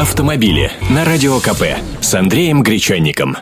автомобили 0.00 0.70
на 0.90 1.04
Радио 1.04 1.40
КП 1.40 1.64
с 2.00 2.14
Андреем 2.14 2.62
Гречанником. 2.62 3.36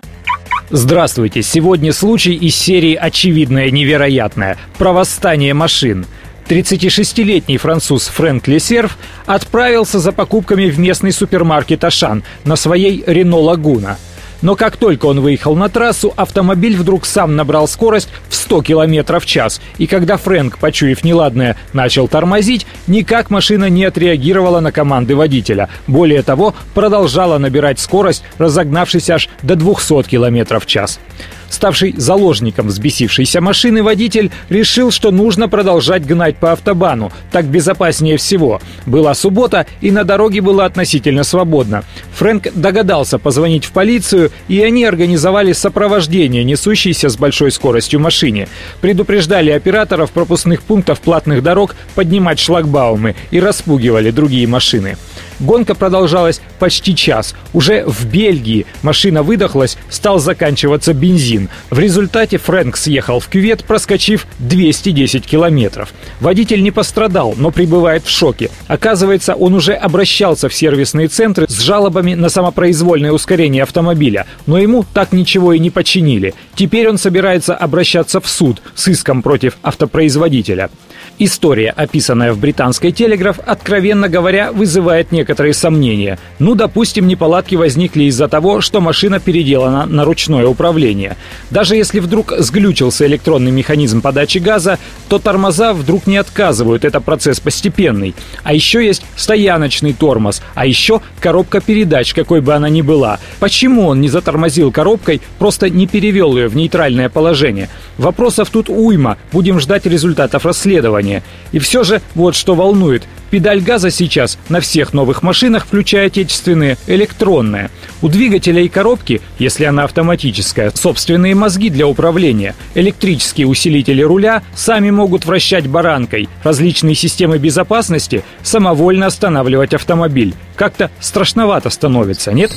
Здравствуйте! 0.71 1.43
Сегодня 1.43 1.93
случай 1.93 2.33
из 2.33 2.57
серии 2.57 2.95
«Очевидное 2.95 3.71
невероятное» 3.71 4.57
про 4.79 4.93
восстание 4.93 5.53
машин. 5.53 6.07
36-летний 6.49 7.59
француз 7.59 8.07
Фрэнк 8.07 8.49
Лесерв 8.49 8.97
отправился 9.27 9.99
за 9.99 10.13
покупками 10.13 10.71
в 10.71 10.79
местный 10.79 11.13
супермаркет 11.13 11.85
«Ашан» 11.85 12.25
на 12.45 12.57
своей 12.57 13.05
«Рено 13.07 13.37
Лагуна». 13.37 13.99
Но 14.41 14.57
как 14.57 14.79
только 14.79 15.07
он 15.07 15.21
выехал 15.21 15.57
на 15.57 15.69
трассу, 15.69 16.15
автомобиль 16.17 16.77
вдруг 16.77 17.05
сам 17.05 17.37
набрал 17.37 17.69
скорость 17.69 18.09
в 18.31 18.35
100 18.47 18.63
км 18.63 19.19
в 19.19 19.27
час. 19.27 19.61
И 19.79 19.89
когда 19.89 20.17
Фрэнк, 20.17 20.59
почуяв 20.59 21.03
неладное, 21.03 21.57
начал 21.73 22.07
тормозить, 22.07 22.65
никак 22.87 23.29
машина 23.29 23.69
не 23.69 23.85
отреагировала 23.85 24.61
на 24.61 24.71
команды 24.71 25.17
водителя. 25.17 25.69
Более 25.89 26.23
того, 26.23 26.55
продолжала 26.73 27.39
набирать 27.39 27.81
скорость, 27.81 28.23
разогнавшись 28.39 29.11
аж 29.11 29.29
до 29.43 29.57
200 29.57 30.05
км 30.05 30.61
в 30.61 30.67
час. 30.67 31.01
Ставший 31.49 31.95
заложником 31.97 32.69
взбесившейся 32.69 33.41
машины, 33.41 33.83
водитель 33.83 34.31
решил, 34.49 34.91
что 34.91 35.11
нужно 35.11 35.49
продолжать 35.49 36.05
гнать 36.05 36.37
по 36.37 36.53
автобану. 36.53 37.13
Так 37.31 37.47
безопаснее 37.47 38.17
всего. 38.17 38.61
Была 38.85 39.15
суббота, 39.15 39.67
и 39.81 39.91
на 39.91 40.05
дороге 40.05 40.41
было 40.41 40.65
относительно 40.65 41.23
свободно. 41.23 41.85
Фрэнк 42.15 42.49
догадался 42.55 43.19
позвонить 43.19 43.65
в 43.65 43.73
полицию, 43.73 44.33
и 44.49 44.61
они 44.61 44.85
организовали 44.85 45.53
сопровождение 45.53 46.45
несущейся 46.45 47.09
с 47.09 47.17
большой 47.17 47.53
скоростью 47.53 48.01
машине. 48.01 48.36
Предупреждали 48.81 49.51
операторов 49.51 50.11
пропускных 50.11 50.63
пунктов 50.63 51.01
платных 51.01 51.43
дорог 51.43 51.75
поднимать 51.95 52.39
шлагбаумы 52.39 53.15
и 53.31 53.41
распугивали 53.41 54.11
другие 54.11 54.47
машины. 54.47 54.97
Гонка 55.41 55.75
продолжалась 55.75 56.41
почти 56.59 56.95
час. 56.97 57.35
Уже 57.53 57.85
в 57.87 58.07
Бельгии 58.07 58.67
машина 58.83 59.23
выдохлась, 59.23 59.77
стал 59.91 60.19
заканчиваться 60.19 60.95
бензин. 60.95 61.49
В 61.71 61.79
результате 61.79 62.39
Фрэнк 62.39 62.77
съехал 62.77 63.21
в 63.21 63.29
кювет, 63.29 63.65
проскочив 63.65 64.27
210 64.39 65.27
километров. 65.27 65.93
Водитель 66.21 66.63
не 66.63 66.71
пострадал, 66.71 67.35
но 67.37 67.51
пребывает 67.51 68.05
в 68.05 68.11
шоке. 68.11 68.51
Оказывается, 68.67 69.35
он 69.35 69.55
уже 69.55 69.75
обращался 69.75 70.49
в 70.49 70.55
сервисные 70.55 71.09
центры 71.09 71.47
с 71.49 71.61
жалобами 71.61 72.15
на 72.15 72.29
самопроизвольное 72.29 73.13
ускорение 73.13 73.63
автомобиля, 73.63 74.27
но 74.47 74.59
ему 74.59 74.85
так 74.95 75.13
ничего 75.13 75.53
и 75.53 75.59
не 75.59 75.71
починили. 75.71 76.35
Теперь 76.55 76.89
он 76.89 76.99
собирается 76.99 77.55
обращаться 77.55 78.21
в 78.21 78.29
суд 78.29 78.63
с 78.75 78.89
иском 78.89 79.23
против 79.23 79.59
автопроизводителя. 79.63 80.71
История, 81.19 81.71
описанная 81.71 82.33
в 82.33 82.39
британской 82.39 82.93
«Телеграф», 82.93 83.39
откровенно 83.45 84.09
говоря, 84.09 84.53
вызывает 84.53 85.13
некоторые 85.13 85.26
сомнения. 85.53 86.19
Ну, 86.39 86.55
допустим, 86.55 87.07
неполадки 87.09 87.55
возникли 87.55 88.05
из-за 88.05 88.29
того, 88.29 88.61
что 88.61 88.81
машина 88.81 89.21
переделана 89.21 89.87
на 89.87 90.05
ручное 90.05 90.47
управление. 90.47 91.17
Даже 91.51 91.77
если 91.77 92.01
вдруг 92.01 92.33
сглючился 92.39 93.07
электронный 93.07 93.51
механизм 93.51 94.01
подачи 94.01 94.39
газа, 94.39 94.79
то 95.09 95.19
тормоза 95.19 95.73
вдруг 95.73 96.07
не 96.07 96.17
отказывают, 96.17 96.85
это 96.85 97.01
процесс 97.01 97.41
постепенный. 97.41 98.15
А 98.43 98.53
еще 98.55 98.85
есть 98.85 99.03
стояночный 99.17 99.93
тормоз, 99.93 100.43
а 100.55 100.67
еще 100.67 101.01
коробка 101.21 101.61
передач, 101.61 102.15
какой 102.15 102.41
бы 102.41 102.55
она 102.55 102.69
ни 102.69 102.83
была. 102.83 103.19
Почему 103.41 103.87
он 103.87 104.01
не 104.01 104.09
затормозил 104.09 104.71
коробкой, 104.73 105.21
просто 105.39 105.71
не 105.71 105.87
перевел 105.87 106.37
ее 106.37 106.49
в 106.49 106.57
нейтральное 106.57 107.09
положение? 107.09 107.69
Вопросов 107.99 108.51
тут 108.51 108.69
уйма, 108.69 109.17
будем 109.33 109.61
ждать 109.61 109.87
результатов 109.87 110.45
расследования. 110.45 111.23
И 111.53 111.59
все 111.59 111.85
же 111.85 112.01
вот 112.15 112.35
что 112.35 112.55
волнует. 112.55 113.05
Педаль 113.37 113.61
газа 113.61 113.91
сейчас 113.91 114.39
на 114.49 114.61
всех 114.63 114.95
новых 114.95 115.23
машинах, 115.23 115.67
включая 115.67 116.07
отечественные, 116.07 116.79
электронная. 116.87 117.71
У 118.01 118.09
двигателя 118.09 118.63
и 118.63 118.69
коробки, 118.69 119.21
если 119.39 119.67
она 119.67 119.85
автоматическая, 119.85 120.73
собственные 120.75 121.35
мозги 121.35 121.69
для 121.69 121.87
управления. 121.87 122.55
Электрические 122.75 123.47
усилители 123.47 124.01
руля 124.01 124.43
сами 124.55 124.89
могут 124.89 125.27
вращать 125.27 125.67
баранкой. 125.67 126.31
Различные 126.45 126.95
системы 126.95 127.37
безопасности 127.37 128.25
самовольно 128.43 129.05
останавливать 129.05 129.75
автомобиль. 129.75 130.33
Как-то 130.55 130.91
страшновато 130.99 131.69
становится, 131.69 132.33
нет? 132.33 132.51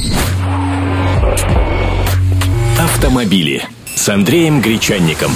Автомобили 2.80 3.64
с 3.96 4.08
Андреем 4.08 4.62
Гречанником. 4.62 5.32